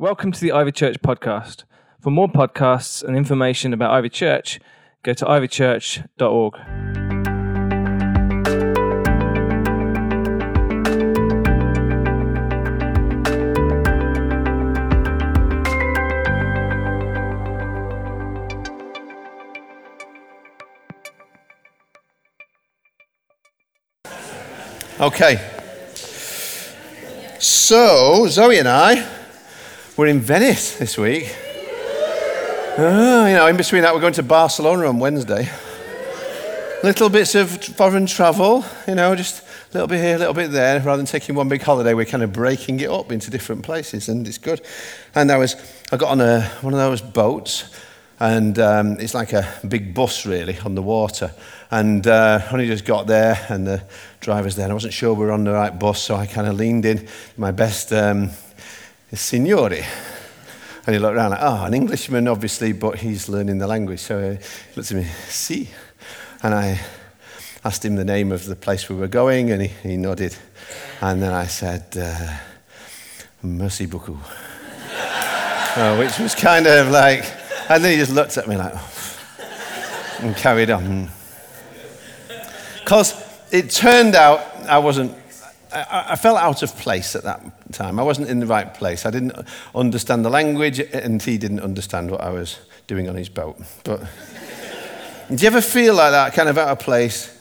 [0.00, 1.64] Welcome to the Ivy Church podcast.
[2.00, 4.60] For more podcasts and information about Ivy Church,
[5.02, 6.54] go to ivychurch.org.
[25.00, 25.54] Okay.
[27.40, 29.17] So, Zoe and I
[29.98, 31.34] were in Venice this week.
[32.78, 35.48] Ah, you know, in between that, we're going to Barcelona on Wednesday.
[36.84, 40.52] Little bits of foreign travel, you know, just a little bit here, a little bit
[40.52, 40.78] there.
[40.78, 44.08] Rather than taking one big holiday, we're kind of breaking it up into different places,
[44.08, 44.60] and it's good.
[45.16, 45.56] And I was,
[45.90, 47.64] I got on a, one of those boats,
[48.20, 51.32] and um, it's like a big bus really on the water.
[51.72, 53.82] And uh, only just got there, and the
[54.20, 56.46] driver's there, and I wasn't sure we were on the right bus, so I kind
[56.46, 58.30] of leaned in my best um,
[59.16, 59.84] signore.
[60.86, 64.00] And he looked around like, oh, an Englishman, obviously, but he's learning the language.
[64.00, 64.38] So he
[64.74, 65.68] looked at me, si.
[66.42, 66.80] And I
[67.64, 70.34] asked him the name of the place we were going, and he, he nodded.
[71.00, 72.36] And then I said, uh,
[73.42, 74.16] merci beaucoup.
[75.76, 77.24] uh, which was kind of like,
[77.68, 78.74] and then he just looked at me like,
[80.20, 81.10] and carried on.
[82.80, 83.14] Because
[83.52, 85.14] it turned out I wasn't,
[85.72, 87.98] I, I, felt out of place at that time.
[87.98, 89.06] I wasn't in the right place.
[89.06, 89.32] I didn't
[89.74, 93.56] understand the language, and he didn't understand what I was doing on his boat.
[93.84, 94.00] But
[95.28, 97.37] do you ever feel like that, kind of out of place?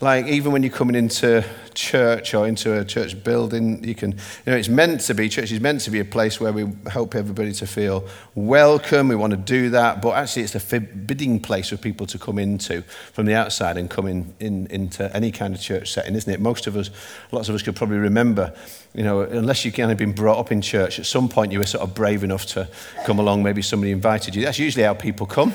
[0.00, 4.18] Like even when you're coming into church or into a church building, you can, you
[4.46, 7.14] know, it's meant to be, church is meant to be a place where we help
[7.14, 9.08] everybody to feel welcome.
[9.08, 12.38] We want to do that, but actually it's a forbidding place for people to come
[12.38, 16.32] into from the outside and come in, in into any kind of church setting, isn't
[16.32, 16.40] it?
[16.40, 16.90] Most of us,
[17.30, 18.52] lots of us could probably remember,
[18.94, 21.60] you know, unless you kind of been brought up in church, at some point you
[21.60, 22.68] were sort of brave enough to
[23.04, 24.44] come along, maybe somebody invited you.
[24.44, 25.52] That's usually how people come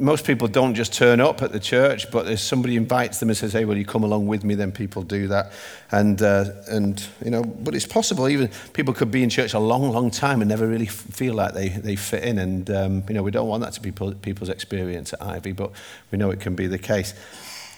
[0.00, 3.36] most people don't just turn up at the church, but if somebody invites them and
[3.36, 5.52] says, "Hey, will you come along with me?" Then people do that,
[5.92, 8.28] and uh, and you know, but it's possible.
[8.28, 11.54] Even people could be in church a long, long time and never really feel like
[11.54, 14.48] they, they fit in, and um, you know, we don't want that to be people's
[14.48, 15.70] experience at Ivy, but
[16.10, 17.14] we know it can be the case.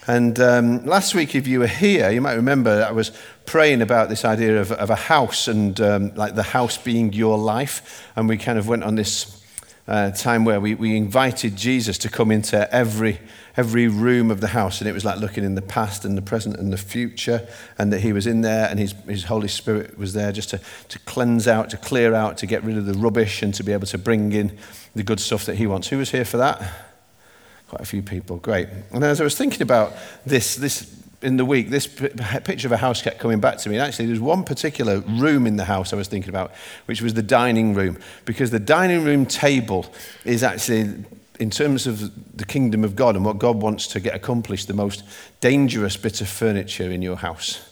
[0.07, 3.11] And um, last week, if you were here, you might remember I was
[3.45, 7.37] praying about this idea of, of a house and um, like the house being your
[7.37, 9.38] life, and we kind of went on this
[9.89, 13.19] uh, time where we, we invited Jesus to come into every,
[13.57, 14.79] every room of the house.
[14.79, 17.91] And it was like looking in the past and the present and the future, and
[17.91, 20.99] that He was in there and His, his Holy Spirit was there just to, to
[20.99, 23.87] cleanse out, to clear out, to get rid of the rubbish, and to be able
[23.87, 24.55] to bring in
[24.93, 25.87] the good stuff that He wants.
[25.87, 26.61] Who was here for that?
[27.67, 28.37] Quite a few people.
[28.37, 28.69] Great.
[28.91, 31.87] And as I was thinking about this, this in the week, this
[32.43, 33.77] picture of a house kept coming back to me.
[33.77, 36.51] Actually, there's one particular room in the house I was thinking about,
[36.85, 37.97] which was the dining room.
[38.25, 39.91] Because the dining room table
[40.23, 41.05] is actually,
[41.39, 44.73] in terms of the kingdom of God and what God wants to get accomplished, the
[44.73, 45.03] most
[45.41, 47.65] dangerous bit of furniture in your house.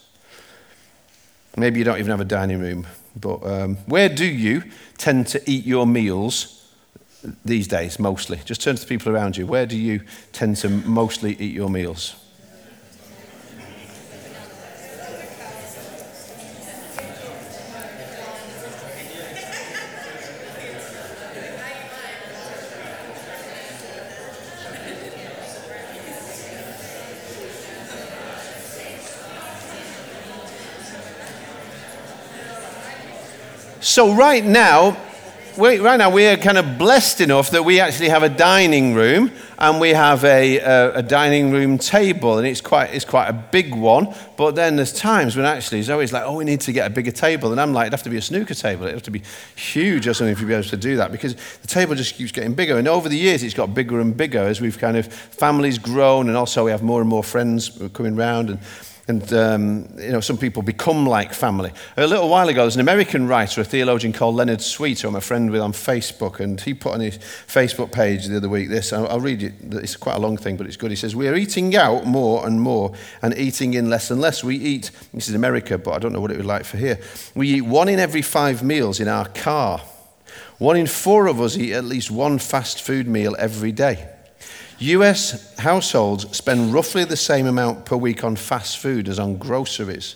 [1.56, 2.86] Maybe you don't even have a dining room,
[3.16, 4.62] but um, where do you
[4.98, 6.72] tend to eat your meals
[7.44, 8.38] these days, mostly?
[8.44, 9.46] Just turn to the people around you.
[9.46, 12.14] Where do you tend to mostly eat your meals?
[33.88, 34.98] So, right now,
[35.56, 38.92] we, right now, we are kind of blessed enough that we actually have a dining
[38.92, 43.28] room and we have a, a, a, dining room table, and it's quite, it's quite
[43.28, 44.14] a big one.
[44.36, 46.90] But then there's times when actually it's always like, oh, we need to get a
[46.90, 47.50] bigger table.
[47.50, 49.22] And I'm like, it'd have to be a snooker table, it'd have to be
[49.56, 52.30] huge or something if you'd be able to do that because the table just keeps
[52.30, 52.76] getting bigger.
[52.76, 56.28] And over the years, it's got bigger and bigger as we've kind of, families grown,
[56.28, 58.50] and also we have more and more friends coming round.
[58.50, 58.58] And
[59.08, 61.72] and um, you know, some people become like family.
[61.96, 65.16] A little while ago, there's an American writer, a theologian called Leonard Sweet, who I'm
[65.16, 68.68] a friend with on Facebook, and he put on his Facebook page the other week
[68.68, 68.92] this.
[68.92, 69.54] I'll read it.
[69.72, 70.90] It's quite a long thing, but it's good.
[70.90, 74.44] He says, "We are eating out more and more, and eating in less and less.
[74.44, 74.90] We eat.
[75.14, 77.00] This is America, but I don't know what it would like for here.
[77.34, 79.80] We eat one in every five meals in our car.
[80.58, 84.17] One in four of us eat at least one fast food meal every day."
[84.80, 90.14] US households spend roughly the same amount per week on fast food as on groceries.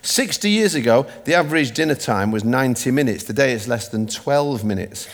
[0.00, 3.24] 60 years ago, the average dinner time was 90 minutes.
[3.24, 5.08] Today it's less than 12 minutes.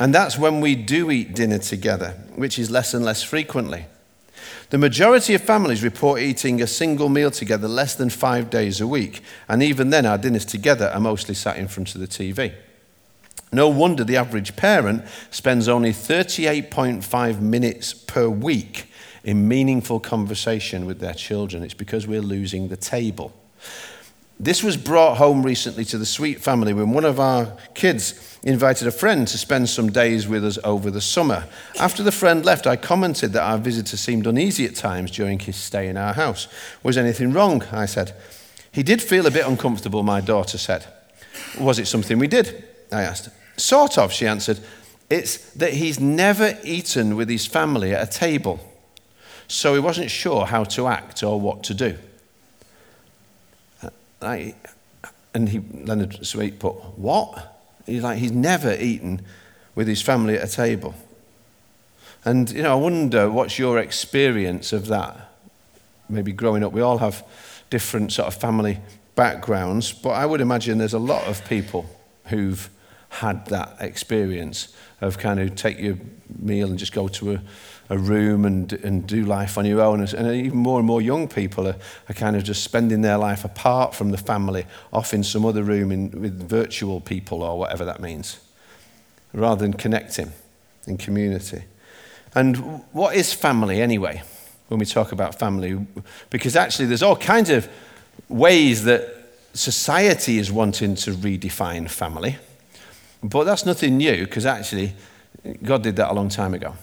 [0.00, 3.86] And that's when we do eat dinner together, which is less and less frequently.
[4.70, 8.86] The majority of families report eating a single meal together less than five days a
[8.86, 9.22] week.
[9.46, 12.54] And even then, our dinners together are mostly sat in front of the TV.
[13.52, 18.86] No wonder the average parent spends only 38.5 minutes per week
[19.24, 21.62] in meaningful conversation with their children.
[21.62, 23.32] It's because we're losing the table.
[24.40, 28.88] This was brought home recently to the Sweet family when one of our kids invited
[28.88, 31.44] a friend to spend some days with us over the summer.
[31.78, 35.56] After the friend left, I commented that our visitor seemed uneasy at times during his
[35.56, 36.48] stay in our house.
[36.82, 37.62] Was anything wrong?
[37.70, 38.14] I said.
[38.72, 40.86] He did feel a bit uncomfortable, my daughter said.
[41.60, 42.64] Was it something we did?
[42.90, 43.28] I asked.
[43.56, 44.60] Sort of, she answered.
[45.10, 48.60] It's that he's never eaten with his family at a table,
[49.46, 51.98] so he wasn't sure how to act or what to do.
[53.82, 53.90] Uh,
[54.22, 54.54] I,
[55.34, 57.48] and he, Leonard Sweet put, What?
[57.84, 59.22] He's like, he's never eaten
[59.74, 60.94] with his family at a table.
[62.24, 65.32] And, you know, I wonder what's your experience of that?
[66.08, 67.24] Maybe growing up, we all have
[67.68, 68.78] different sort of family
[69.14, 71.86] backgrounds, but I would imagine there's a lot of people
[72.26, 72.70] who've
[73.12, 75.98] had that experience of kind of take your
[76.38, 77.42] meal and just go to a,
[77.90, 80.00] a room and, and do life on your own.
[80.00, 81.76] And even more and more young people are,
[82.08, 84.64] are kind of just spending their life apart from the family,
[84.94, 88.40] off in some other room in, with virtual people or whatever that means,
[89.34, 90.32] rather than connecting
[90.86, 91.64] in community.
[92.34, 92.56] And
[92.92, 94.22] what is family anyway,
[94.68, 95.86] when we talk about family?
[96.30, 97.68] Because actually, there's all kinds of
[98.30, 102.38] ways that society is wanting to redefine family.
[103.22, 104.94] But that's nothing new because actually,
[105.62, 106.74] God did that a long time ago.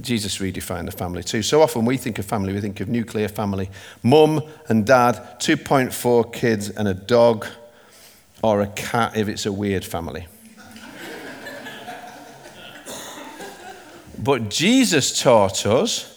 [0.00, 1.42] Jesus redefined the family too.
[1.42, 3.70] So often we think of family, we think of nuclear family
[4.02, 7.46] mum and dad, 2.4 kids, and a dog,
[8.42, 10.26] or a cat if it's a weird family.
[14.18, 16.10] but Jesus taught us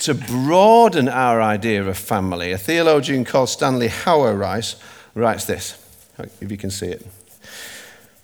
[0.00, 2.52] to broaden our idea of family.
[2.52, 4.80] A theologian called Stanley Hauerwas
[5.14, 5.76] writes this,
[6.40, 7.06] if you can see it.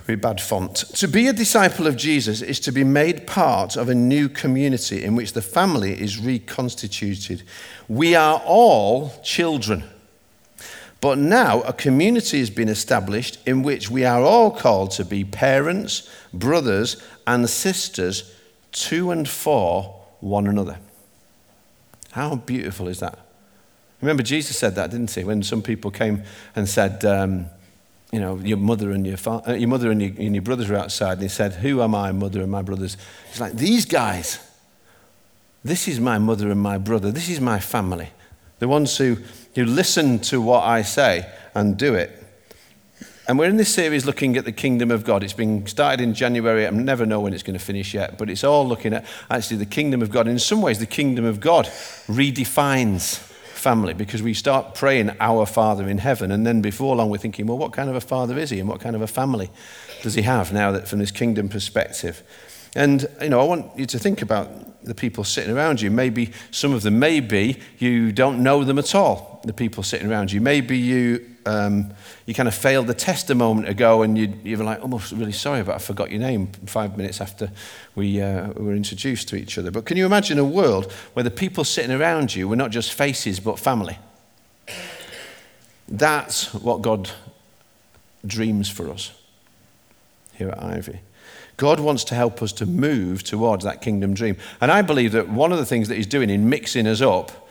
[0.06, 0.76] Very bad font.
[0.76, 5.02] To be a disciple of Jesus is to be made part of a new community
[5.02, 7.42] in which the family is reconstituted.
[7.88, 9.82] We are all children.
[11.00, 15.24] But now a community has been established in which we are all called to be
[15.24, 18.32] parents, brothers, and sisters
[18.72, 20.78] to and for one another.
[22.12, 23.18] How beautiful is that?
[24.00, 25.24] Remember, Jesus said that, didn't he?
[25.24, 26.22] When some people came
[26.54, 27.46] and said, um,
[28.16, 30.70] you know, your mother and your, fa- uh, your mother and your, and your brothers
[30.70, 32.96] were outside, and he said, Who are my mother and my brothers?
[33.28, 34.38] He's like, These guys.
[35.62, 37.12] This is my mother and my brother.
[37.12, 38.08] This is my family.
[38.58, 39.18] The ones who,
[39.54, 42.24] who listen to what I say and do it.
[43.28, 45.22] And we're in this series looking at the kingdom of God.
[45.22, 46.66] It's been started in January.
[46.66, 49.58] I never know when it's going to finish yet, but it's all looking at actually
[49.58, 50.26] the kingdom of God.
[50.26, 51.66] In some ways, the kingdom of God
[52.06, 53.25] redefines
[53.66, 57.48] family because we start praying our Father in heaven, and then before long we're thinking,
[57.48, 59.50] well, what kind of a father is he, and what kind of a family
[60.02, 62.22] does he have now that from this kingdom perspective?
[62.76, 65.90] And you know, I want you to think about the people sitting around you.
[65.90, 69.40] Maybe some of them, maybe you don't know them at all.
[69.44, 70.40] The people sitting around you.
[70.40, 71.92] Maybe you um,
[72.26, 75.02] you kind of failed the test a moment ago and you, you were like, oh,
[75.12, 77.50] really sorry, but I forgot your name five minutes after
[77.94, 79.70] we uh, were introduced to each other.
[79.70, 82.92] But can you imagine a world where the people sitting around you were not just
[82.92, 83.98] faces, but family?
[85.88, 87.10] That's what God
[88.26, 89.12] dreams for us
[90.34, 90.98] here at Ivy.
[91.56, 94.36] God wants to help us to move towards that kingdom dream.
[94.60, 97.45] And I believe that one of the things that He's doing in mixing us up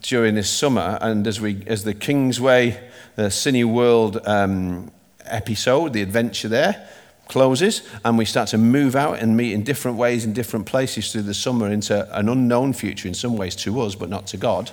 [0.00, 2.78] during this summer, and as, we, as the Kingsway,
[3.16, 4.90] the Cineworld um,
[5.24, 6.88] episode, the adventure there,
[7.28, 11.12] closes, and we start to move out and meet in different ways in different places
[11.12, 14.36] through the summer into an unknown future in some ways to us, but not to
[14.36, 14.70] God.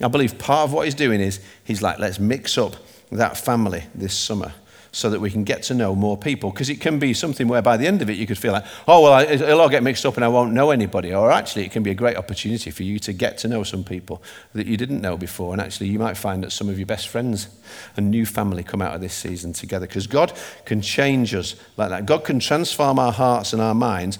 [0.00, 2.74] I believe part of what he's doing is he's like, let's mix up
[3.10, 4.52] that family this summer
[4.94, 6.50] so that we can get to know more people.
[6.50, 8.64] Because it can be something where by the end of it you could feel like,
[8.86, 11.14] oh, well, it'll all get mixed up and I won't know anybody.
[11.14, 13.84] Or actually, it can be a great opportunity for you to get to know some
[13.84, 14.22] people
[14.52, 15.54] that you didn't know before.
[15.54, 17.48] And actually, you might find that some of your best friends
[17.96, 19.86] and new family come out of this season together.
[19.86, 20.34] Because God
[20.66, 22.04] can change us like that.
[22.04, 24.18] God can transform our hearts and our minds.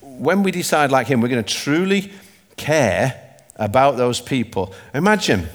[0.00, 2.12] When we decide like Him, we're going to truly
[2.56, 4.72] care about those people.
[4.94, 5.48] Imagine,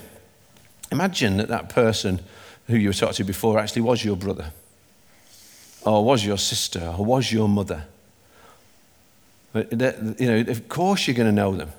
[0.92, 2.20] imagine that that person
[2.68, 4.52] who you were talking to before actually was your brother,
[5.86, 7.86] or was your sister, or was your mother.
[9.52, 11.72] But, you know, of course you're going to know them.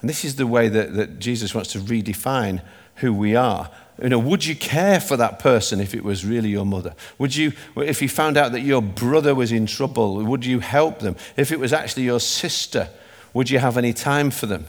[0.00, 2.62] And this is the way that, that Jesus wants to redefine
[2.96, 3.70] who we are.
[4.00, 6.94] You know, would you care for that person if it was really your mother?
[7.18, 11.00] Would you, if you found out that your brother was in trouble, would you help
[11.00, 11.16] them?
[11.36, 12.90] If it was actually your sister,
[13.34, 14.66] would you have any time for them?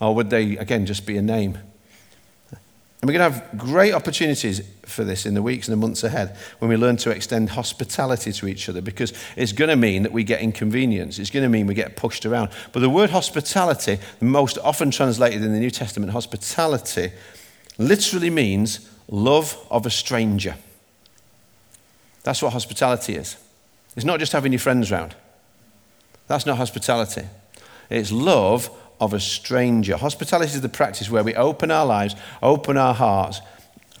[0.00, 1.58] Or would they, again, just be a name?
[3.04, 6.04] And we're going to have great opportunities for this in the weeks and the months
[6.04, 10.04] ahead when we learn to extend hospitality to each other because it's going to mean
[10.04, 11.18] that we get inconvenience.
[11.18, 12.48] It's going to mean we get pushed around.
[12.72, 17.12] But the word hospitality, most often translated in the New Testament, hospitality,
[17.76, 20.56] literally means love of a stranger.
[22.22, 23.36] That's what hospitality is.
[23.96, 25.14] It's not just having your friends round.
[26.26, 27.24] That's not hospitality.
[27.90, 28.70] It's love
[29.00, 29.96] of a stranger.
[29.96, 33.40] Hospitality is the practice where we open our lives, open our hearts,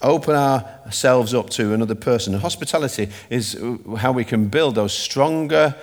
[0.02, 2.34] open ourselves up to another person.
[2.34, 3.58] And hospitality is
[3.98, 5.74] how we can build those stronger,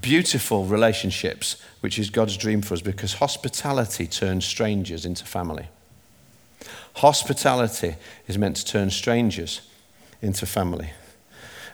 [0.00, 5.66] beautiful relationships, which is God's dream for us, because hospitality turns strangers into family.
[6.96, 7.96] Hospitality
[8.28, 9.62] is meant to turn strangers
[10.20, 10.90] into family.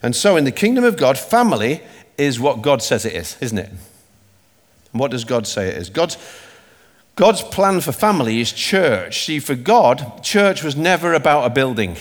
[0.03, 1.83] And so, in the kingdom of God, family
[2.17, 3.71] is what God says it is, isn't it?
[4.97, 5.91] And what does God say it is?
[5.91, 6.17] God's
[7.17, 9.27] God's plan for family is church.
[9.27, 11.99] See, for God, church was never about a building.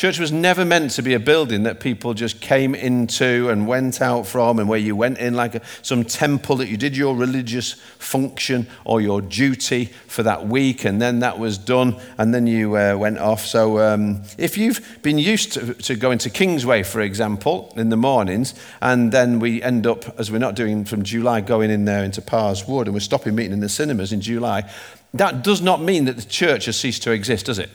[0.00, 4.00] Church was never meant to be a building that people just came into and went
[4.00, 7.14] out from, and where you went in like a, some temple that you did your
[7.14, 12.46] religious function or your duty for that week, and then that was done, and then
[12.46, 13.44] you uh, went off.
[13.44, 17.98] So, um, if you've been used to, to going to Kingsway, for example, in the
[17.98, 22.02] mornings, and then we end up, as we're not doing from July, going in there
[22.02, 24.66] into Parrs Wood, and we're stopping meeting in the cinemas in July,
[25.12, 27.68] that does not mean that the church has ceased to exist, does it?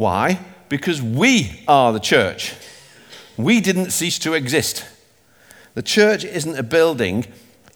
[0.00, 0.40] Why?
[0.70, 2.54] Because we are the church.
[3.36, 4.86] We didn't cease to exist.
[5.74, 7.26] The church isn't a building,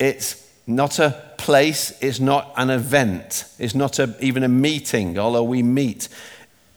[0.01, 5.45] it's not a place, it's not an event, it's not a, even a meeting, although
[5.45, 6.09] we meet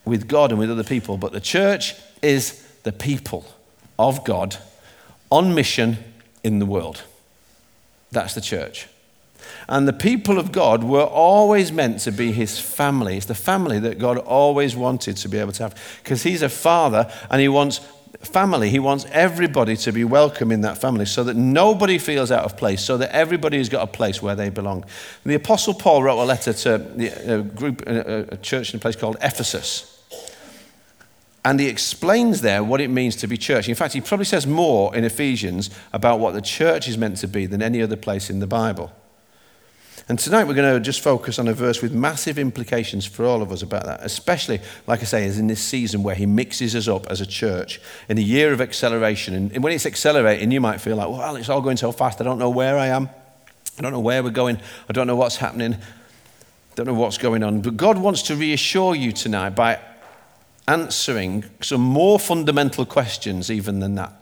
[0.04, 1.18] with God and with other people.
[1.18, 3.46] But the church is the people
[3.98, 4.58] of God
[5.32, 5.98] on mission
[6.44, 7.04] in the world.
[8.12, 8.90] That's the church.
[9.68, 13.18] And the people of God were always meant to be his family.
[13.18, 16.00] It's the family that God always wanted to be able to have.
[16.04, 17.82] Because he's a father and he wants
[18.22, 18.70] family.
[18.70, 22.58] He wants everybody to be welcome in that family so that nobody feels out of
[22.58, 24.86] place, so that everybody has got a place where they belong.
[25.24, 26.76] The Apostle Paul wrote a letter to
[27.36, 29.94] a group, a church in a place called Ephesus.
[31.46, 33.70] And he explains there what it means to be church.
[33.70, 37.28] In fact, he probably says more in Ephesians about what the church is meant to
[37.28, 38.92] be than any other place in the Bible.
[40.10, 43.42] And tonight we're going to just focus on a verse with massive implications for all
[43.42, 46.78] of us about that, especially, like I say, is in this season where he mixes
[46.78, 49.34] us up as a church in a year of acceleration.
[49.34, 52.22] And when it's accelerating, you might feel like, well, it's all going so fast.
[52.22, 53.10] I don't know where I am.
[53.78, 54.60] I don't know where we're going.
[54.90, 55.74] I don't know what's happening.
[55.74, 57.60] I don't know what's going on.
[57.60, 59.78] But God wants to reassure you tonight by
[60.70, 64.14] answering some more fundamental questions, even than that.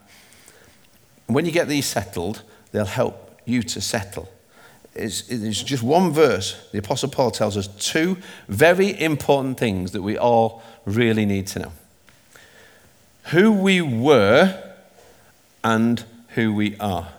[1.27, 4.29] And when you get these settled, they'll help you to settle
[4.95, 6.69] it's, just one verse.
[6.71, 11.59] The Apostle Paul tells us two very important things that we all really need to
[11.59, 11.71] know
[13.25, 14.73] who we were
[15.63, 17.09] and who we are.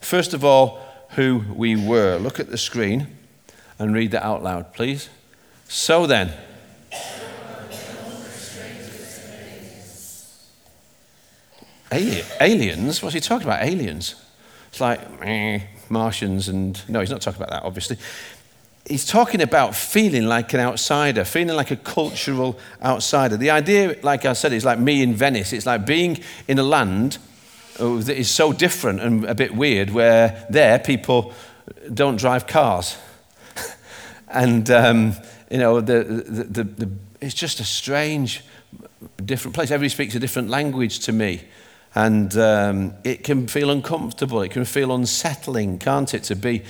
[0.00, 2.18] First of all, who we were.
[2.18, 3.06] Look at the screen
[3.78, 5.08] and read that out loud, please.
[5.68, 6.32] So then,
[12.40, 13.02] aliens?
[13.02, 13.62] What's he talking about?
[13.62, 14.16] Aliens?
[14.68, 15.00] It's like,
[15.90, 17.96] Martians and no, he's not talking about that, obviously.
[18.86, 23.36] He's talking about feeling like an outsider, feeling like a cultural outsider.
[23.38, 25.54] The idea, like I said, is like me in Venice.
[25.54, 27.16] It's like being in a land
[27.80, 31.32] uh, that is so different and a bit weird, where there people
[31.92, 32.98] don't drive cars.
[34.28, 35.14] and, um,
[35.50, 36.90] you know, the, the, the, the,
[37.22, 38.44] it's just a strange,
[39.24, 39.70] different place.
[39.70, 41.42] Everybody speaks a different language to me.
[41.94, 46.62] And um, it can feel uncomfortable, it can feel unsettling, can't it, to be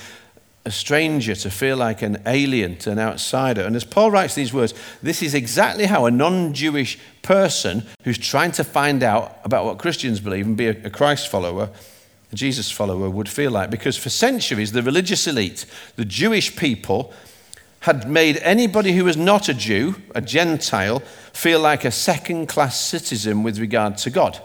[0.66, 3.62] a stranger, to feel like an alien, to an outsider.
[3.62, 8.18] And as Paul writes these words, this is exactly how a non Jewish person who's
[8.18, 11.70] trying to find out about what Christians believe and be a Christ follower,
[12.32, 13.70] a Jesus follower, would feel like.
[13.70, 15.66] Because for centuries, the religious elite,
[15.96, 17.12] the Jewish people,
[17.80, 21.00] had made anybody who was not a Jew, a Gentile,
[21.34, 24.40] feel like a second class citizen with regard to God.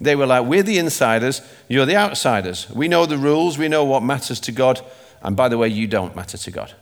[0.00, 2.68] They were like, We're the insiders, you're the outsiders.
[2.70, 4.80] We know the rules, we know what matters to God,
[5.22, 6.74] and by the way, you don't matter to God.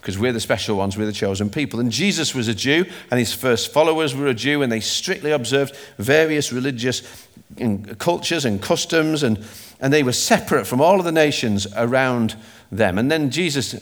[0.00, 1.78] Because we're the special ones, we're the chosen people.
[1.78, 5.30] And Jesus was a Jew, and his first followers were a Jew, and they strictly
[5.30, 7.26] observed various religious
[7.98, 9.44] cultures and customs, and,
[9.78, 12.34] and they were separate from all of the nations around
[12.72, 12.96] them.
[12.96, 13.74] And then Jesus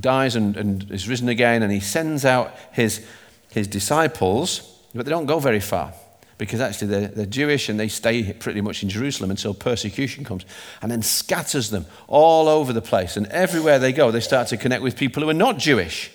[0.00, 3.04] dies and, and is risen again, and he sends out his,
[3.50, 5.92] his disciples, but they don't go very far
[6.38, 10.44] because actually they're, they're, Jewish and they stay pretty much in Jerusalem until persecution comes,
[10.80, 13.16] and then scatters them all over the place.
[13.16, 16.10] And everywhere they go, they start to connect with people who are not Jewish.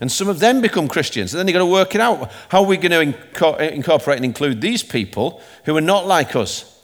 [0.00, 1.32] And some of them become Christians.
[1.32, 2.32] And then you've got to work it out.
[2.48, 6.82] How are we going to incorporate and include these people who are not like us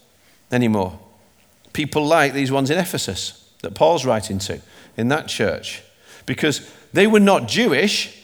[0.53, 0.99] anymore?
[1.73, 4.61] People like these ones in Ephesus that Paul's writing to
[4.97, 5.83] in that church.
[6.27, 8.18] Because they were not Jewish,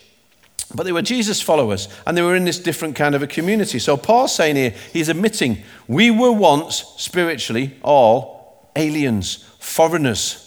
[0.75, 3.79] but they were Jesus followers and they were in this different kind of a community.
[3.79, 10.45] So Paul's saying here, he's admitting we were once spiritually all aliens, foreigners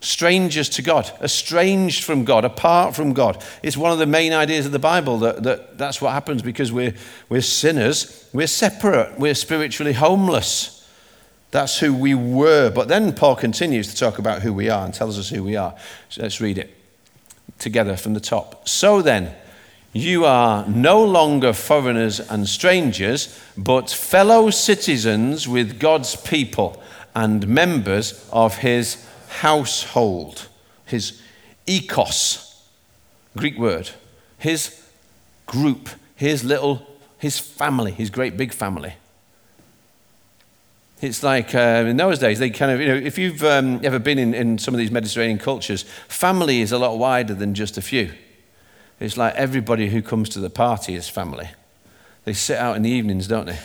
[0.00, 3.42] strangers to God, estranged from God, apart from God.
[3.62, 6.70] It's one of the main ideas of the Bible that, that that's what happens because
[6.72, 6.94] we're,
[7.28, 10.74] we're sinners, we're separate, we're spiritually homeless.
[11.50, 12.70] That's who we were.
[12.70, 15.56] But then Paul continues to talk about who we are and tells us who we
[15.56, 15.74] are.
[16.10, 16.77] So let's read it
[17.58, 18.68] together from the top.
[18.68, 19.34] So then,
[19.92, 26.82] you are no longer foreigners and strangers, but fellow citizens with God's people
[27.14, 30.48] and members of his household,
[30.84, 31.20] his
[31.66, 32.60] oikos,
[33.36, 33.90] Greek word,
[34.38, 34.80] his
[35.46, 36.86] group, his little,
[37.18, 38.94] his family, his great big family.
[41.00, 44.00] It's like uh, in those days, they kind of, you know, if you've um, ever
[44.00, 47.78] been in, in some of these Mediterranean cultures, family is a lot wider than just
[47.78, 48.12] a few.
[48.98, 51.50] It's like everybody who comes to the party is family.
[52.24, 53.58] They sit out in the evenings, don't they?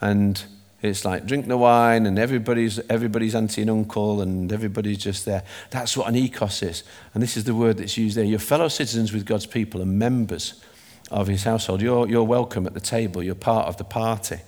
[0.00, 0.40] And
[0.82, 5.42] it's like drink the wine and everybody's, everybody's auntie and uncle and everybody's just there.
[5.70, 6.84] That's what an oikos is.
[7.12, 8.24] And this is the word that's used there.
[8.24, 10.62] You're fellow citizens with God's people and members
[11.10, 11.82] of his household.
[11.82, 13.20] You're, you're welcome at the table.
[13.20, 14.38] You're part of the party.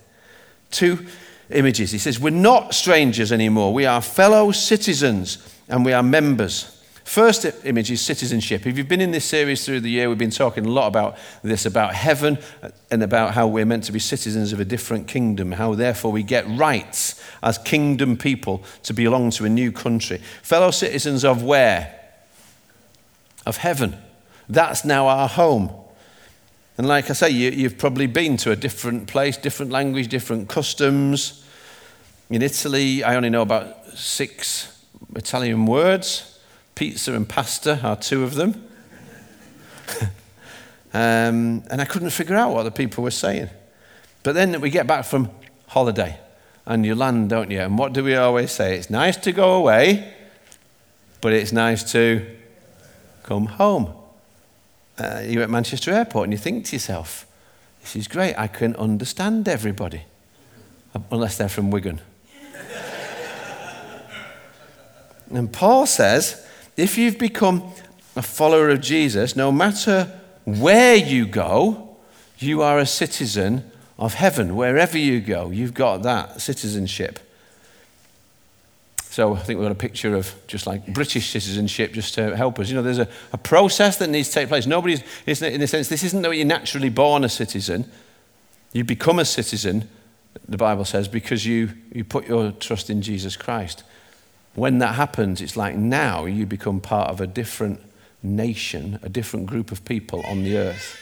[0.71, 1.05] Two
[1.49, 1.91] images.
[1.91, 3.73] He says, We're not strangers anymore.
[3.73, 5.37] We are fellow citizens
[5.67, 6.75] and we are members.
[7.09, 8.67] First image is citizenship.
[8.67, 11.17] If you've been in this series through the year, we've been talking a lot about
[11.41, 12.37] this, about heaven,
[12.91, 16.21] and about how we're meant to be citizens of a different kingdom, how therefore we
[16.21, 20.21] get rights as kingdom people to belong to a new country.
[20.43, 21.99] Fellow citizens of where?
[23.47, 23.97] Of heaven.
[24.47, 25.71] That's now our home.
[26.79, 30.47] And like I say, you, have probably been to a different place, different language, different
[30.47, 31.43] customs.
[32.29, 34.81] In Italy, I only know about six
[35.13, 36.39] Italian words.
[36.75, 38.65] Pizza and pasta are two of them.
[40.93, 43.49] um, and I couldn't figure out what the people were saying.
[44.23, 45.31] But then we get back from
[45.67, 46.17] holiday
[46.65, 47.59] and you land, don't you?
[47.59, 48.77] And what do we always say?
[48.77, 50.13] It's nice to go away,
[51.19, 52.25] but it's nice to
[53.23, 53.98] come home.
[54.99, 57.25] Uh, you're at Manchester Airport and you think to yourself,
[57.81, 60.03] this is great, I can understand everybody,
[61.09, 62.01] unless they're from Wigan.
[65.31, 67.71] and Paul says, if you've become
[68.15, 70.11] a follower of Jesus, no matter
[70.43, 71.95] where you go,
[72.37, 74.55] you are a citizen of heaven.
[74.55, 77.19] Wherever you go, you've got that citizenship.
[79.11, 82.59] So I think we've got a picture of just like British citizenship just to help
[82.59, 82.69] us.
[82.69, 84.67] You know, there's a, a process that needs to take place.
[84.67, 85.53] Nobody's, isn't it?
[85.53, 87.89] in a sense, this isn't that you're naturally born a citizen.
[88.71, 89.89] You become a citizen,
[90.47, 93.83] the Bible says, because you, you put your trust in Jesus Christ
[94.55, 97.81] when that happens, it's like now you become part of a different
[98.21, 100.99] nation, a different group of people on the earth.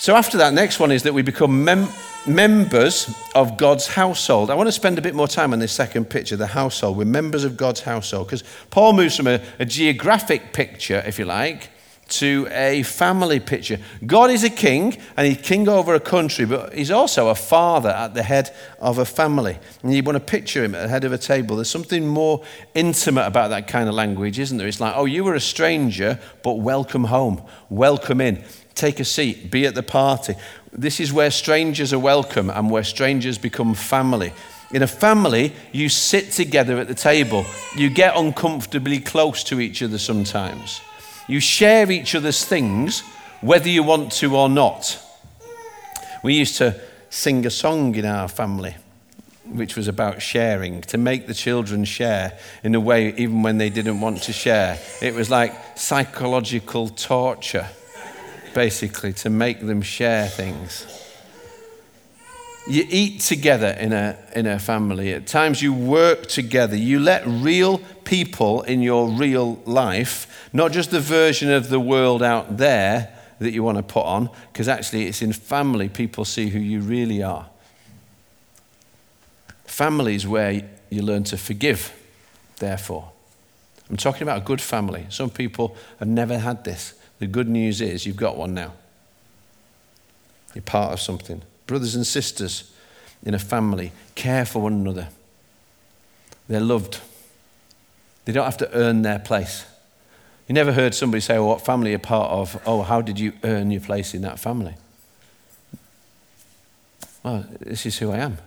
[0.00, 1.90] So, after that, next one is that we become mem-
[2.26, 4.50] members of God's household.
[4.50, 6.96] I want to spend a bit more time on this second picture, the household.
[6.96, 11.26] We're members of God's household because Paul moves from a, a geographic picture, if you
[11.26, 11.68] like,
[12.08, 13.78] to a family picture.
[14.06, 17.90] God is a king, and he's king over a country, but he's also a father
[17.90, 19.58] at the head of a family.
[19.82, 21.56] And you want to picture him at the head of a table.
[21.56, 24.66] There's something more intimate about that kind of language, isn't there?
[24.66, 28.42] It's like, oh, you were a stranger, but welcome home, welcome in.
[28.80, 30.36] Take a seat, be at the party.
[30.72, 34.32] This is where strangers are welcome and where strangers become family.
[34.72, 37.44] In a family, you sit together at the table.
[37.76, 40.80] You get uncomfortably close to each other sometimes.
[41.28, 43.00] You share each other's things,
[43.42, 44.98] whether you want to or not.
[46.24, 48.76] We used to sing a song in our family
[49.44, 53.68] which was about sharing, to make the children share in a way even when they
[53.68, 54.78] didn't want to share.
[55.02, 57.68] It was like psychological torture,
[58.54, 60.86] basically, to make them share things.
[62.68, 65.12] You eat together in a, in a family.
[65.12, 66.76] At times you work together.
[66.76, 72.22] You let real people in your real life, not just the version of the world
[72.22, 76.50] out there that you want to put on, because actually it's in family people see
[76.50, 77.48] who you really are.
[79.64, 81.92] Family is where you learn to forgive,
[82.58, 83.10] therefore.
[83.88, 85.06] I'm talking about a good family.
[85.08, 86.94] Some people have never had this.
[87.20, 88.72] The good news is you've got one now.
[90.54, 92.72] You're part of something brothers and sisters
[93.22, 95.08] in a family care for one another.
[96.48, 97.00] They're loved.
[98.24, 99.64] They don't have to earn their place.
[100.48, 102.60] You never heard somebody say, well, what family you're part of?
[102.66, 104.74] Oh, how did you earn your place in that family?
[107.22, 108.38] Well, this is who I am.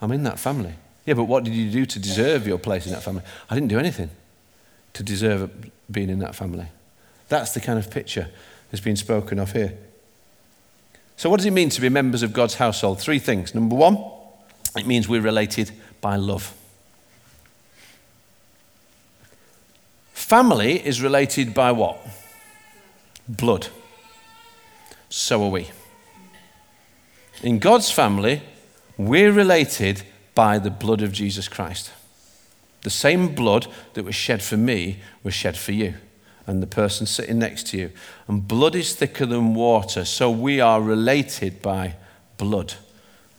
[0.00, 0.74] I'm in that family.
[1.06, 3.22] Yeah, but what did you do to deserve your place in that family?
[3.50, 4.10] I didn't do anything
[4.92, 5.50] to deserve
[5.90, 6.68] being in that family.
[7.30, 8.28] That's the kind of picture
[8.70, 9.78] that's been spoken of here.
[11.16, 13.00] So, what does it mean to be members of God's household?
[13.00, 13.54] Three things.
[13.54, 13.98] Number one,
[14.76, 16.52] it means we're related by love.
[20.12, 22.04] Family is related by what?
[23.28, 23.68] Blood.
[25.08, 25.70] So are we.
[27.42, 28.42] In God's family,
[28.96, 30.02] we're related
[30.34, 31.92] by the blood of Jesus Christ.
[32.82, 35.94] The same blood that was shed for me was shed for you
[36.50, 37.92] and the person sitting next to you.
[38.26, 41.94] And blood is thicker than water, so we are related by
[42.38, 42.74] blood.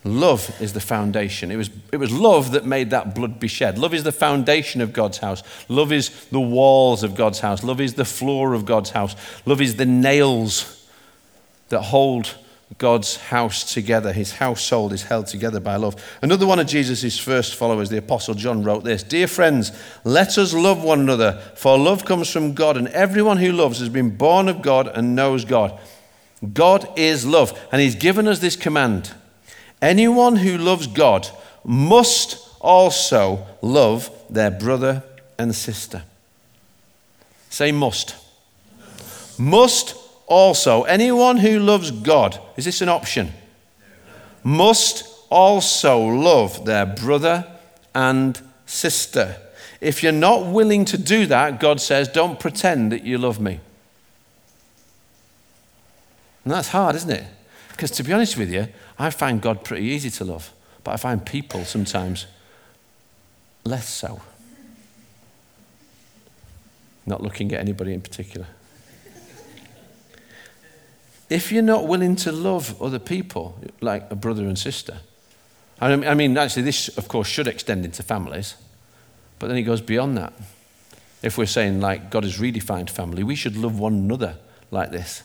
[0.06, 1.52] Love is the foundation.
[1.52, 3.78] It was, it was love that made that blood be shed.
[3.78, 5.44] Love is the foundation of God's house.
[5.68, 7.66] Love is the walls of God's house.
[7.66, 9.14] Love is the floor of God's house.
[9.46, 10.88] Love is the nails
[11.68, 12.36] that hold
[12.78, 14.14] God's house together.
[14.14, 15.96] His household is held together by love.
[16.22, 19.72] Another one of Jesus' first followers, the Apostle John, wrote this Dear friends,
[20.04, 23.90] let us love one another, for love comes from God, and everyone who loves has
[23.90, 25.80] been born of God and knows God.
[26.54, 29.14] God is love, and He's given us this command
[29.82, 31.28] anyone who loves God
[31.64, 35.04] must also love their brother
[35.38, 36.04] and sister.
[37.50, 38.16] Say must.
[39.38, 39.96] Must
[40.32, 43.34] also, anyone who loves God, is this an option?
[44.44, 47.46] Must also love their brother
[47.94, 49.36] and sister.
[49.82, 53.60] If you're not willing to do that, God says, don't pretend that you love me.
[56.46, 57.26] And that's hard, isn't it?
[57.72, 60.54] Because to be honest with you, I find God pretty easy to love,
[60.86, 62.26] but I find people sometimes
[63.66, 64.22] less so.
[67.06, 68.48] Not looking at anybody in particular
[71.32, 74.98] if you're not willing to love other people like a brother and sister,
[75.80, 78.56] I mean, actually, this, of course, should extend into families,
[79.40, 80.34] but then it goes beyond that.
[81.24, 84.36] If we're saying, like, God has redefined family, we should love one another
[84.72, 85.24] like this.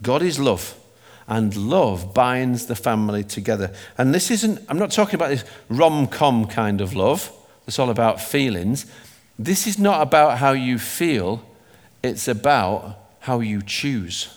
[0.00, 0.78] God is love,
[1.26, 3.74] and love binds the family together.
[3.98, 7.32] And this isn't, I'm not talking about this rom com kind of love
[7.66, 8.86] that's all about feelings.
[9.38, 11.44] This is not about how you feel,
[12.02, 14.28] it's about how you choose.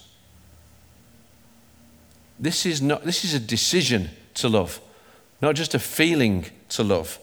[2.39, 4.81] This is, not, this is a decision to love,
[5.41, 7.19] not just a feeling to love.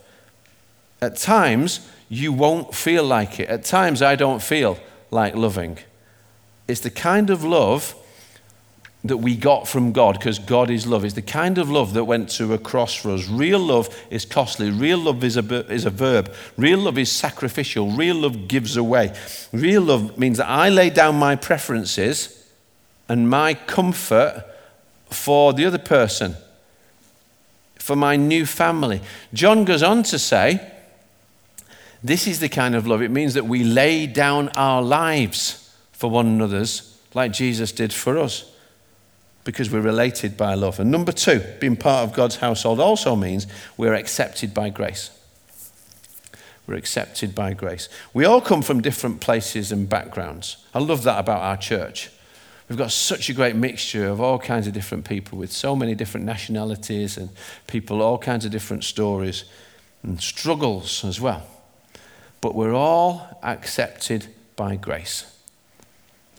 [1.02, 3.48] At times, you won't feel like it.
[3.48, 4.78] At times, I don't feel
[5.10, 5.78] like loving.
[6.68, 7.94] It's the kind of love
[9.02, 11.04] that we got from God because God is love.
[11.04, 13.28] It's the kind of love that went to a cross for us.
[13.28, 14.70] Real love is costly.
[14.70, 16.32] Real love is a, is a verb.
[16.58, 17.90] Real love is sacrificial.
[17.92, 19.14] Real love gives away.
[19.52, 22.46] Real love means that I lay down my preferences
[23.08, 24.44] and my comfort
[25.08, 26.36] for the other person,
[27.76, 29.00] for my new family.
[29.32, 30.60] John goes on to say,
[32.02, 33.00] this is the kind of love.
[33.00, 38.18] It means that we lay down our lives for one another's, like Jesus did for
[38.18, 38.49] us
[39.44, 40.78] because we're related by love.
[40.78, 45.10] And number two, being part of God's household also means we're accepted by grace.
[46.66, 47.88] We're accepted by grace.
[48.12, 50.64] We all come from different places and backgrounds.
[50.74, 52.10] I love that about our church.
[52.68, 55.96] We've got such a great mixture of all kinds of different people with so many
[55.96, 57.30] different nationalities and
[57.66, 59.44] people, all kinds of different stories
[60.04, 61.44] and struggles as well.
[62.40, 65.39] But we're all accepted by grace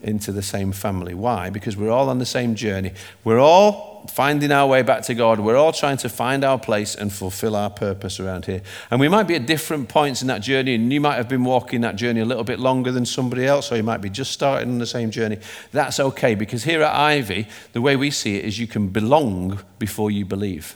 [0.04, 1.14] into the same family.
[1.14, 1.50] Why?
[1.50, 2.94] Because we're all on the same journey.
[3.24, 5.40] We're all finding our way back to God.
[5.40, 8.62] We're all trying to find our place and fulfill our purpose around here.
[8.90, 11.44] And we might be at different points in that journey, and you might have been
[11.44, 14.32] walking that journey a little bit longer than somebody else, or you might be just
[14.32, 15.38] starting on the same journey.
[15.72, 19.60] That's okay, because here at Ivy, the way we see it is you can belong
[19.78, 20.76] before you believe.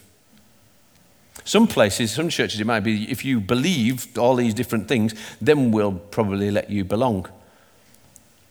[1.43, 5.71] Some places, some churches, it might be if you believe all these different things, then
[5.71, 7.27] we'll probably let you belong.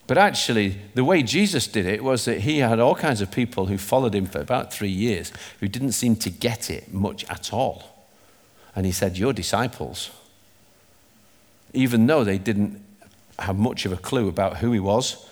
[0.07, 3.67] But actually, the way Jesus did it was that he had all kinds of people
[3.67, 7.53] who followed him for about three years who didn't seem to get it much at
[7.53, 8.07] all.
[8.77, 10.11] And he said, Your disciples,
[11.73, 12.85] even though they didn't
[13.39, 15.29] have much of a clue about who he was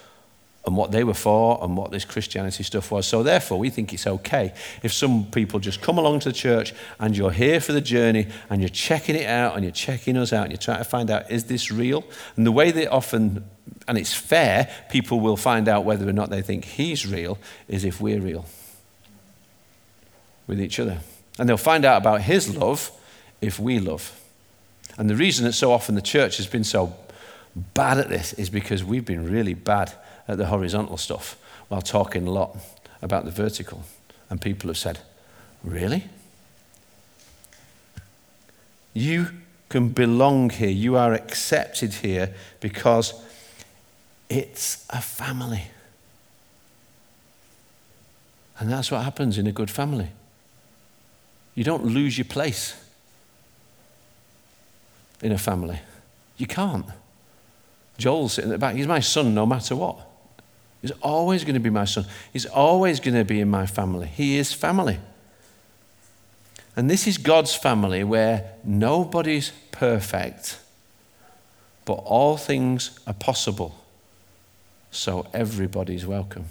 [0.64, 3.06] and what they were for and what this Christianity stuff was.
[3.06, 6.72] So, therefore, we think it's okay if some people just come along to the church
[7.00, 10.32] and you're here for the journey and you're checking it out and you're checking us
[10.32, 12.04] out and you're trying to find out, is this real?
[12.36, 13.44] And the way they often,
[13.88, 17.84] and it's fair, people will find out whether or not they think he's real is
[17.84, 18.46] if we're real
[20.46, 20.98] with each other.
[21.38, 22.90] And they'll find out about his love
[23.40, 24.18] if we love.
[24.96, 26.94] And the reason that so often the church has been so
[27.74, 29.92] bad at this is because we've been really bad
[30.28, 31.36] at the horizontal stuff
[31.68, 32.56] while talking a lot
[33.00, 33.82] about the vertical.
[34.30, 35.00] And people have said,
[35.62, 36.04] Really?
[38.94, 39.28] You
[39.68, 40.68] can belong here.
[40.68, 43.14] You are accepted here because
[44.28, 45.64] it's a family.
[48.58, 50.10] And that's what happens in a good family.
[51.54, 52.74] You don't lose your place
[55.22, 55.80] in a family.
[56.36, 56.86] You can't.
[57.98, 58.74] Joel's sitting at the back.
[58.76, 60.11] He's my son no matter what.
[60.82, 62.06] He's always going to be my son.
[62.32, 64.08] He's always going to be in my family.
[64.08, 64.98] He is family.
[66.74, 70.58] And this is God's family where nobody's perfect,
[71.84, 73.76] but all things are possible.
[74.90, 76.46] So everybody's welcome.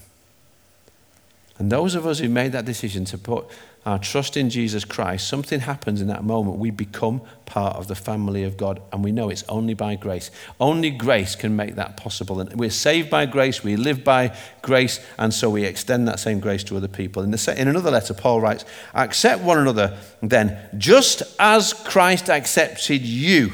[1.57, 3.45] And those of us who made that decision to put
[3.85, 6.59] our trust in Jesus Christ, something happens in that moment.
[6.59, 10.29] We become part of the family of God, and we know it's only by grace.
[10.59, 12.39] Only grace can make that possible.
[12.39, 16.39] And we're saved by grace, we live by grace, and so we extend that same
[16.39, 17.23] grace to other people.
[17.23, 23.01] In, the, in another letter, Paul writes, Accept one another then, just as Christ accepted
[23.01, 23.51] you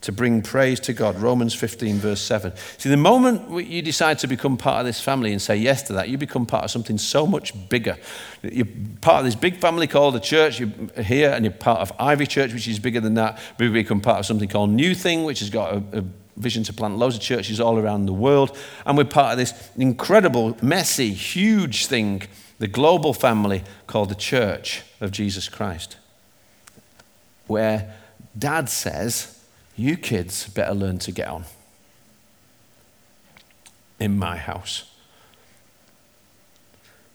[0.00, 1.18] to bring praise to God.
[1.18, 2.52] Romans 15, verse 7.
[2.78, 5.92] See, the moment you decide to become part of this family and say yes to
[5.94, 7.98] that, you become part of something so much bigger.
[8.42, 8.66] You're
[9.00, 10.60] part of this big family called the church.
[10.60, 13.40] You're here, and you're part of Ivy Church, which is bigger than that.
[13.58, 16.04] We become part of something called New Thing, which has got a, a
[16.36, 18.56] vision to plant loads of churches all around the world.
[18.86, 22.22] And we're part of this incredible, messy, huge thing,
[22.60, 25.96] the global family called the Church of Jesus Christ,
[27.48, 27.94] where
[28.38, 29.37] dad says,
[29.78, 31.44] you kids better learn to get on
[34.00, 34.90] in my house.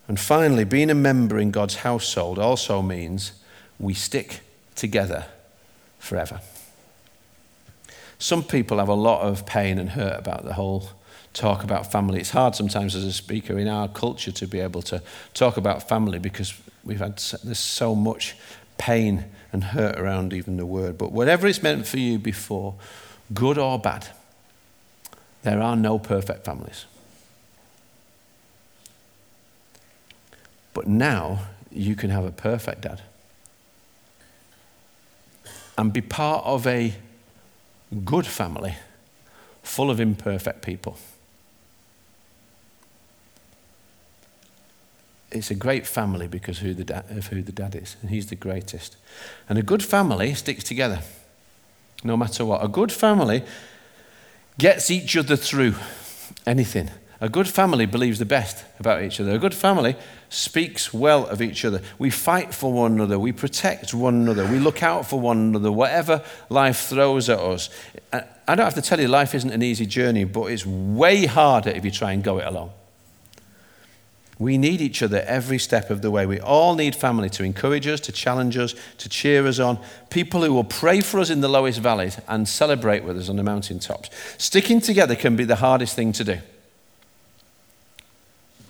[0.08, 3.34] And finally, being a member in God's household also means
[3.80, 4.42] we stick
[4.76, 5.26] together
[6.00, 6.42] forever.
[8.18, 10.90] Some people have a lot of pain and hurt about the whole
[11.34, 12.20] talk about family.
[12.20, 15.02] It's hard sometimes as a speaker in our culture to be able to
[15.34, 18.36] talk about family because we've had there's so much
[18.78, 20.98] pain and hurt around even the word.
[20.98, 22.76] But whatever it's meant for you before,
[23.34, 24.08] good or bad,
[25.44, 26.86] there are no perfect families.
[30.74, 33.02] But now you can have a perfect dad
[35.78, 36.96] and be part of a
[38.06, 38.76] good family
[39.62, 40.98] full of imperfect people.
[45.34, 48.28] It's a great family because who the da- of who the dad is, and he's
[48.28, 48.96] the greatest.
[49.50, 51.02] And a good family sticks together,
[52.04, 52.64] no matter what.
[52.64, 53.44] A good family
[54.58, 55.76] gets each other through
[56.46, 56.90] anything.
[57.22, 59.32] A good family believes the best about each other.
[59.32, 59.96] A good family
[60.30, 61.82] speaks well of each other.
[61.98, 63.18] We fight for one another.
[63.18, 64.46] We protect one another.
[64.46, 67.70] We look out for one another, whatever life throws at us.
[68.12, 71.70] I don't have to tell you, life isn't an easy journey, but it's way harder
[71.70, 72.72] if you try and go it alone.
[74.40, 76.26] We need each other every step of the way.
[76.26, 79.80] We all need family to encourage us, to challenge us, to cheer us on.
[80.10, 83.36] People who will pray for us in the lowest valleys and celebrate with us on
[83.36, 84.10] the mountaintops.
[84.38, 86.40] Sticking together can be the hardest thing to do.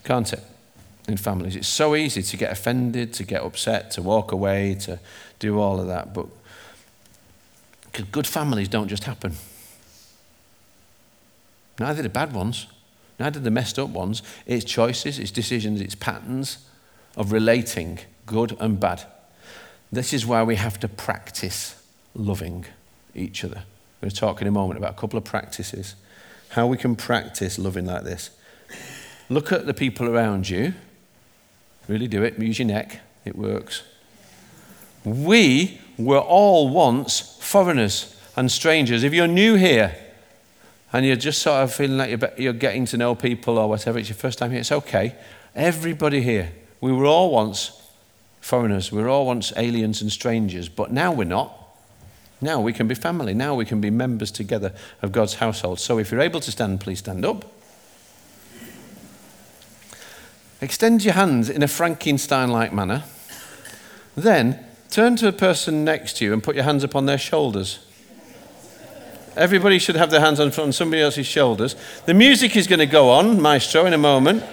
[0.04, 0.43] Can't it?
[1.08, 1.56] In families.
[1.56, 4.99] It's so easy to get offended, to get upset, to walk away, to
[5.39, 6.13] do all of that.
[6.13, 6.28] But
[8.12, 9.36] good families don't just happen.
[11.80, 12.67] Neither do bad ones.
[13.19, 14.21] Neither the messed up ones.
[14.45, 16.65] It's choices, it's decisions, it's patterns
[17.15, 19.04] of relating, good and bad.
[19.91, 21.82] This is why we have to practice
[22.15, 22.65] loving
[23.13, 23.63] each other.
[24.02, 25.95] We're going to talk in a moment about a couple of practices,
[26.49, 28.32] how we can practice loving like this.
[29.30, 30.73] Look at the people around you.
[31.88, 32.39] Really do it.
[32.39, 32.99] Use your neck.
[33.26, 33.84] It works.
[35.04, 39.04] We were all once foreigners and strangers.
[39.04, 39.95] If you're new here,
[40.93, 43.99] and you're just sort of feeling like you're, you're getting to know people or whatever,
[43.99, 45.15] it's your first time here, it's okay.
[45.56, 47.82] Everybody here, we were all once
[48.39, 51.60] foreigners, we were all once aliens and strangers, but now we're not.
[52.43, 53.34] Now we can be family.
[53.34, 55.79] Now we can be members together of God's household.
[55.79, 57.45] So if you're able to stand, please stand up.
[60.60, 63.03] Extend your hands in a Frankenstein like manner.
[64.15, 67.79] Then turn to a person next to you and put your hands upon their shoulders.
[69.35, 71.75] Everybody should have their hands on, on somebody else's shoulders.
[72.05, 74.43] The music is going to go on, maestro, in a moment.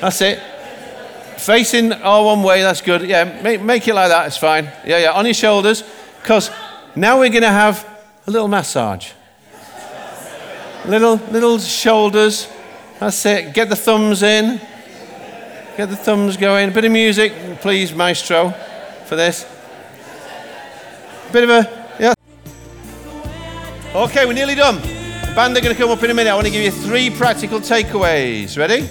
[0.00, 0.40] That's it.
[1.38, 3.02] Facing all one way, that's good.
[3.02, 4.64] Yeah, make, make it like that, it's fine.
[4.84, 5.84] Yeah, yeah, on your shoulders.
[6.20, 6.50] Because
[6.96, 7.88] now we're going to have
[8.26, 9.12] a little massage.
[10.86, 12.48] Little, little shoulders.
[12.98, 13.54] That's it.
[13.54, 14.60] Get the thumbs in.
[15.76, 16.70] Get the thumbs going.
[16.70, 18.50] A bit of music, please, maestro,
[19.06, 19.46] for this.
[21.32, 22.14] Bit of a, yeah.
[23.94, 24.76] Okay, we're nearly done.
[24.76, 26.28] The band are going to come up in a minute.
[26.28, 28.58] I want to give you three practical takeaways.
[28.58, 28.86] Ready?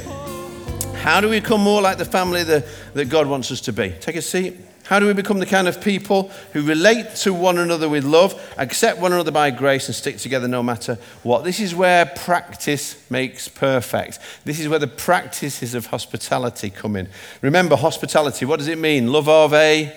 [1.01, 3.91] How do we become more like the family that, that God wants us to be?
[3.99, 4.55] Take a seat.
[4.85, 8.33] How do we become the kind of people who relate to one another with love,
[8.57, 11.43] accept one another by grace, and stick together no matter what?
[11.43, 14.17] This is where practice makes perfect.
[14.45, 17.07] This is where the practices of hospitality come in.
[17.43, 19.11] Remember, hospitality, what does it mean?
[19.11, 19.95] Love of a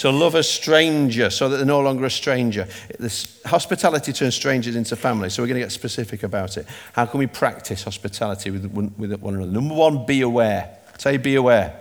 [0.00, 2.66] to love a stranger so that they're no longer a stranger.
[2.98, 6.66] This hospitality turns strangers into family, so we're going to get specific about it.
[6.94, 8.64] How can we practice hospitality with,
[8.96, 9.52] with one another?
[9.52, 10.74] Number one, be aware.
[10.96, 11.78] Say, be aware.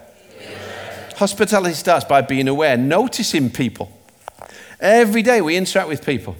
[1.15, 3.89] Hospitality starts by being aware, noticing people.
[4.81, 6.35] Every day we interact with people,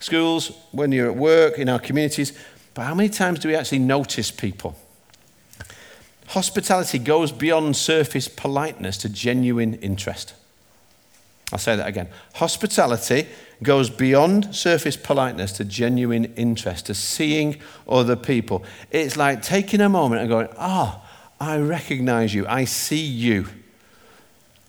[0.00, 2.32] schools, when you're at work, in our communities,
[2.72, 4.78] but how many times do we actually notice people?
[6.28, 10.32] Hospitality goes beyond surface politeness to genuine interest.
[11.52, 12.08] I'll say that again.
[12.34, 13.26] Hospitality
[13.62, 17.56] goes beyond surface politeness to genuine interest, to seeing
[17.88, 18.64] other people.
[18.90, 21.08] It's like taking a moment and going, Ah, oh,
[21.40, 23.46] I recognize you, I see you.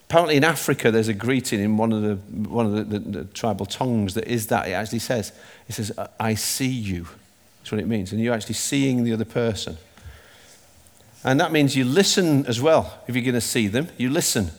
[0.08, 2.16] Apparently, in Africa, there's a greeting in one of the,
[2.50, 4.68] one of the, the, the tribal tongues that is that.
[4.68, 5.32] It actually says,
[5.68, 7.08] It says, I see you.
[7.60, 8.12] That's what it means.
[8.12, 9.78] And you're actually seeing the other person.
[11.24, 13.02] And that means you listen as well.
[13.08, 14.52] If you're going to see them, you listen.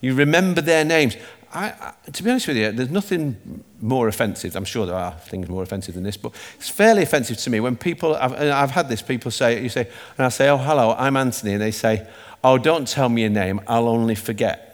[0.00, 1.16] You remember their names.
[1.52, 4.54] I, I, to be honest with you, there's nothing more offensive.
[4.54, 7.60] I'm sure there are things more offensive than this, but it's fairly offensive to me
[7.60, 10.94] when people, I've, I've had this, people say, you say, and I say, oh, hello,
[10.98, 12.06] I'm Anthony, and they say,
[12.44, 14.64] oh, don't tell me your name, I'll only forget.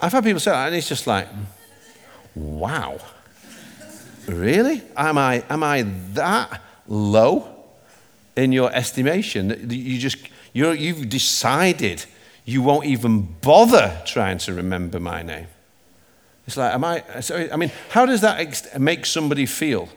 [0.00, 1.28] I've had people say that, and it's just like,
[2.34, 2.98] wow,
[4.26, 4.82] really?
[4.96, 5.82] Am I, am I
[6.14, 7.48] that low
[8.36, 10.18] in your estimation that you just,
[10.52, 12.04] you you've decided
[12.44, 15.46] you won't even bother trying to remember my name.
[16.46, 17.04] It's like, am I,
[17.52, 19.88] I mean, how does that make somebody feel?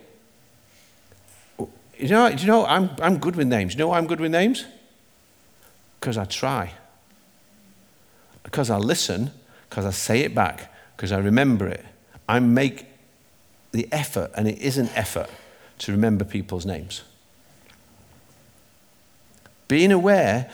[1.98, 3.74] You know, you know I'm, I'm good with names.
[3.74, 4.66] You know why I'm good with names?
[6.00, 6.74] Because I try.
[8.44, 9.32] Because I listen,
[9.70, 11.86] because I say it back, because I remember it.
[12.28, 12.86] I make
[13.72, 15.30] the effort, and it is an effort,
[15.80, 17.04] to remember people's names.
[19.68, 20.52] Being aware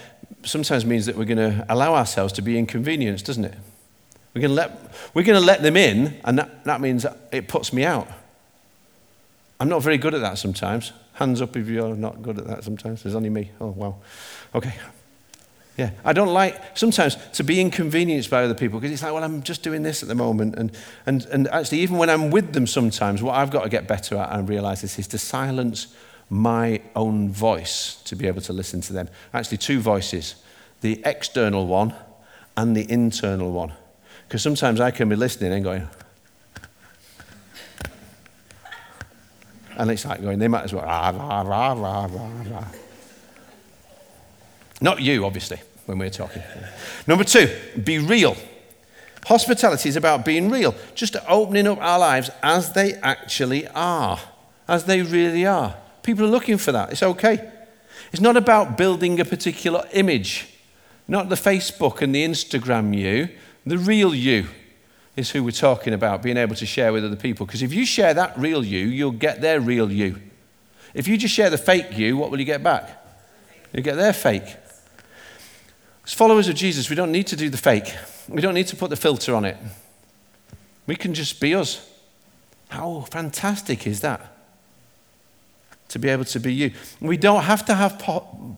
[0.49, 3.55] sometimes means that we're going to allow ourselves to be inconvenienced, doesn't it?
[4.33, 7.47] We're going to let, we're going to let them in, and that, that means it
[7.47, 8.07] puts me out.
[9.59, 10.93] I'm not very good at that sometimes.
[11.13, 13.03] Hands up if you're not good at that sometimes.
[13.03, 13.51] There's only me.
[13.59, 13.95] Oh, wow.
[14.55, 14.73] Okay.
[15.77, 15.91] Yeah.
[16.05, 19.43] I don't like sometimes to be inconvenienced by other people because it's like, well, I'm
[19.43, 20.55] just doing this at the moment.
[20.55, 20.71] And,
[21.05, 24.17] and, and actually, even when I'm with them sometimes, what I've got to get better
[24.17, 25.87] at and realize this is to silence
[26.29, 29.09] my own voice to be able to listen to them.
[29.33, 30.35] Actually, two voices
[30.81, 31.93] the external one
[32.55, 33.73] and the internal one.
[34.27, 35.87] Because sometimes I can be listening and going,
[39.77, 42.67] and it's like going, they might as well, rah, rah, rah, rah, rah, rah.
[44.81, 46.43] Not you, obviously, when we're talking.
[47.07, 48.37] Number two, be real.
[49.25, 54.19] Hospitality is about being real, just opening up our lives as they actually are,
[54.67, 55.75] as they really are.
[56.09, 56.91] People are looking for that.
[56.91, 57.51] It's okay.
[58.11, 60.47] It's not about building a particular image,
[61.07, 63.29] not the Facebook and the Instagram you.
[63.63, 64.47] The real you
[65.15, 67.45] is who we're talking about, being able to share with other people.
[67.45, 70.19] Because if you share that real you, you'll get their real you.
[70.95, 73.05] If you just share the fake you, what will you get back?
[73.71, 74.57] You get their fake.
[76.03, 77.93] As followers of Jesus, we don't need to do the fake.
[78.27, 79.57] We don't need to put the filter on it.
[80.87, 81.87] We can just be us.
[82.69, 84.37] How fantastic is that?
[85.89, 86.71] To be able to be you.
[87.01, 88.01] We don't have to have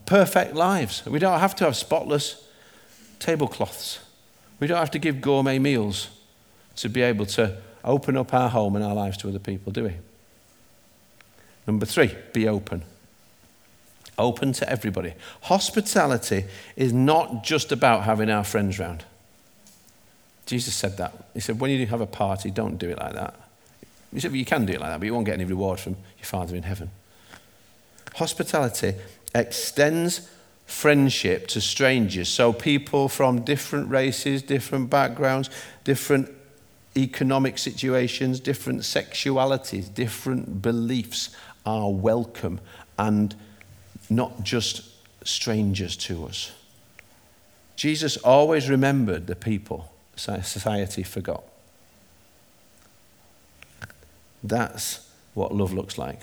[0.06, 1.04] perfect lives.
[1.04, 2.46] We don't have to have spotless
[3.18, 4.00] tablecloths.
[4.60, 6.08] We don't have to give gourmet meals
[6.76, 9.84] to be able to open up our home and our lives to other people, do
[9.84, 9.94] we?
[11.66, 12.82] Number three, be open.
[14.18, 15.14] Open to everybody.
[15.42, 16.44] Hospitality
[16.76, 19.04] is not just about having our friends round.
[20.44, 21.14] Jesus said that.
[21.34, 23.34] He said, when you have a party, don't do it like that.
[24.12, 25.80] He said, well, you can do it like that, but you won't get any reward
[25.80, 26.90] from your Father in heaven.
[28.14, 28.94] Hospitality
[29.34, 30.28] extends
[30.66, 32.28] friendship to strangers.
[32.28, 35.50] So people from different races, different backgrounds,
[35.84, 36.30] different
[36.96, 41.30] economic situations, different sexualities, different beliefs
[41.64, 42.60] are welcome
[42.98, 43.34] and
[44.10, 44.82] not just
[45.26, 46.52] strangers to us.
[47.76, 51.42] Jesus always remembered the people society forgot.
[54.44, 56.20] That's what love looks like.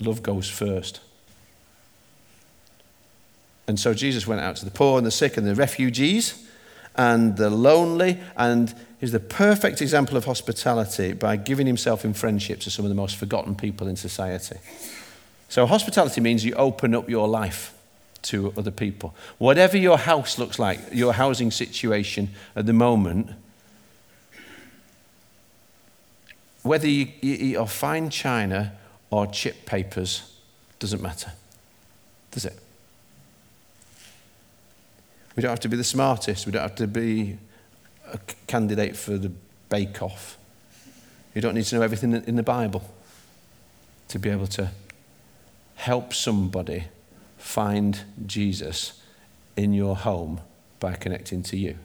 [0.00, 1.00] Love goes first.
[3.66, 6.46] And so Jesus went out to the poor and the sick and the refugees
[6.98, 12.58] and the lonely, and is the perfect example of hospitality by giving himself in friendship
[12.58, 14.56] to some of the most forgotten people in society.
[15.48, 17.72] So, hospitality means you open up your life
[18.22, 19.14] to other people.
[19.38, 23.30] Whatever your house looks like, your housing situation at the moment,
[26.62, 28.72] whether you, eat fine china
[29.10, 30.38] or chip papers,
[30.78, 31.32] doesn't matter,
[32.30, 32.58] does it?
[35.34, 36.46] We don't have to be the smartest.
[36.46, 37.38] We don't have to be
[38.12, 39.30] a candidate for the
[39.68, 40.36] bake off.
[41.34, 42.82] You don't need to know everything in the Bible
[44.08, 44.70] to be able to
[45.76, 46.84] help somebody
[47.36, 49.00] find Jesus
[49.56, 50.40] in your home
[50.80, 51.76] by connecting to you.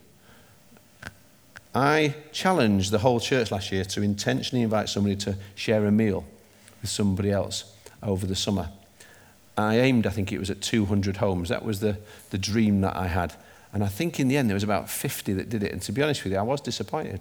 [1.74, 6.24] I challenged the whole church last year to intentionally invite somebody to share a meal
[6.84, 7.64] with somebody else
[8.02, 8.68] over the summer.
[9.56, 11.48] I aimed, I think it was at 200 homes.
[11.48, 11.96] That was the,
[12.28, 13.32] the dream that I had.
[13.72, 15.72] And I think in the end there was about 50 that did it.
[15.72, 17.20] And to be honest with you, I was disappointed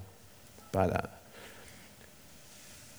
[0.73, 1.21] by that.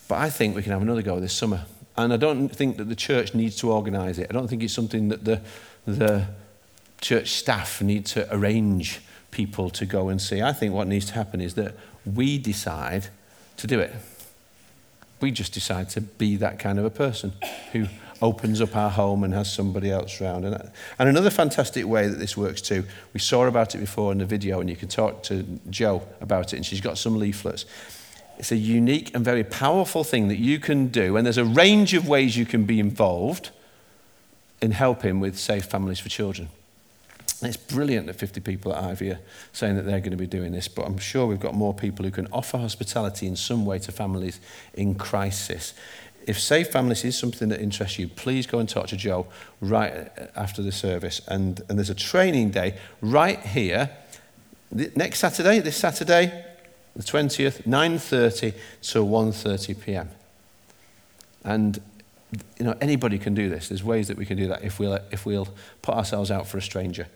[0.08, 1.66] But I think we can have another go this summer.
[1.98, 4.28] And I don't think that the church needs to organise it.
[4.30, 5.42] I don't think it's something that the,
[5.84, 6.28] the
[7.02, 9.00] church staff need to arrange
[9.30, 10.40] people to go and see.
[10.40, 11.74] I think what needs to happen is that
[12.06, 13.08] we decide
[13.58, 13.92] to do it.
[15.20, 17.32] we just decide to be that kind of a person
[17.72, 17.86] who
[18.22, 20.44] opens up our home and has somebody else around.
[20.44, 24.18] And, and another fantastic way that this works too, we saw about it before in
[24.18, 27.66] the video, and you can talk to Jo about it, and she's got some leaflets.
[28.38, 31.94] It's a unique and very powerful thing that you can do, and there's a range
[31.94, 33.50] of ways you can be involved
[34.60, 36.48] in helping with Safe Families for Children.
[37.44, 39.20] It's brilliant that 50 people at Ivy are
[39.52, 42.04] saying that they're going to be doing this, but I'm sure we've got more people
[42.04, 44.40] who can offer hospitality in some way to families
[44.74, 45.74] in crisis.
[46.26, 49.26] If Safe Families is something that interests you, please go and talk to Joe
[49.60, 51.20] right uh, after the service.
[51.28, 53.90] And, and there's a training day right here
[54.74, 56.44] next Saturday, this Saturday,
[56.96, 58.54] the 20th, 9.30
[58.92, 60.08] to 1.30 p.m.
[61.44, 61.80] And
[62.58, 63.68] you know, anybody can do this.
[63.68, 65.48] There's ways that we can do that if we'll, if we'll
[65.82, 67.06] put ourselves out for a stranger.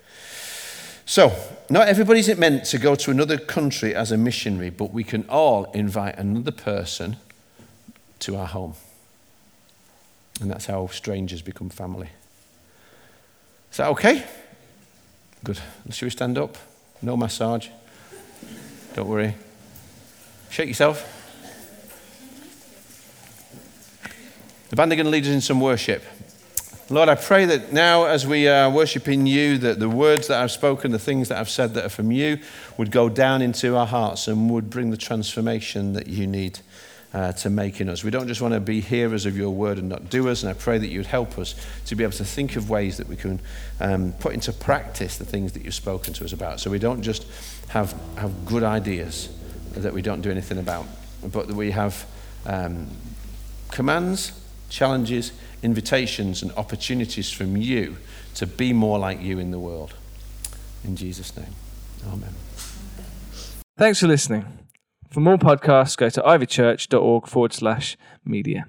[1.07, 1.33] So,
[1.71, 5.64] not everybody's meant to go to another country as a missionary, but we can all
[5.73, 7.16] invite another person
[8.21, 8.75] to our home.
[10.41, 12.11] And that's how strangers become family.
[13.71, 14.25] Is that okay?
[15.45, 15.59] Good.
[15.91, 16.59] Should we stand up?
[17.01, 17.69] No massage.
[18.95, 19.35] Don't worry.
[20.51, 21.18] Shake yourself.
[24.71, 26.03] The band are going to lead us in some worship.
[26.91, 30.51] Lord, I pray that now, as we are worshiping you, that the words that I've
[30.51, 32.39] spoken, the things that I've said that are from you,
[32.79, 36.61] would go down into our hearts and would bring the transformation that you need
[37.12, 38.05] uh, to make in us.
[38.05, 40.55] We don't just want to be hearers of your word and not doers, and I
[40.55, 41.55] pray that you'd help us
[41.87, 43.41] to be able to think of ways that we can
[43.81, 46.61] um, put into practice the things that you've spoken to us about.
[46.61, 47.27] So we don't just
[47.69, 49.31] have, have good ideas
[49.73, 50.87] that we don't do anything about,
[51.23, 52.07] but that we have
[52.47, 52.89] um,
[53.71, 54.38] commands,
[54.69, 57.97] challenges, invitations, and opportunities from you
[58.35, 59.95] to be more like you in the world.
[60.85, 61.55] In Jesus' name,
[62.07, 62.35] amen.
[63.77, 64.45] Thanks for listening.
[65.11, 68.66] For more podcasts, go to ivychurch.org forward slash media.